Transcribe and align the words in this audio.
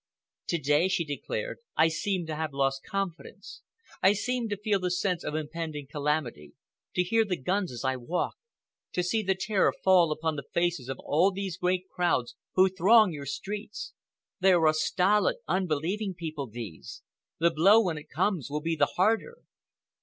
"To 0.47 0.57
day," 0.57 0.87
she 0.87 1.05
declared, 1.05 1.59
"I 1.77 1.87
seem 1.87 2.25
to 2.25 2.35
have 2.35 2.53
lost 2.53 2.81
confidence. 2.83 3.61
I 4.01 4.13
seem 4.13 4.49
to 4.49 4.57
feel 4.57 4.79
the 4.79 4.89
sense 4.89 5.23
of 5.23 5.35
impending 5.35 5.85
calamity, 5.85 6.53
to 6.95 7.03
hear 7.03 7.23
the 7.23 7.37
guns 7.37 7.71
as 7.71 7.85
I 7.85 7.97
walk, 7.97 8.35
to 8.93 9.03
see 9.03 9.21
the 9.21 9.35
terror 9.39 9.71
fall 9.83 10.11
upon 10.11 10.37
the 10.37 10.49
faces 10.55 10.89
of 10.89 10.97
all 11.01 11.29
these 11.29 11.55
great 11.55 11.87
crowds 11.87 12.35
who 12.55 12.67
throng 12.67 13.13
your 13.13 13.27
streets. 13.27 13.93
They 14.39 14.53
are 14.53 14.65
a 14.67 14.73
stolid, 14.73 15.35
unbelieving 15.47 16.15
people—these. 16.15 17.03
The 17.37 17.51
blow, 17.51 17.79
when 17.83 17.99
it 17.99 18.09
comes, 18.09 18.49
will 18.49 18.61
be 18.61 18.75
the 18.75 18.93
harder." 18.95 19.43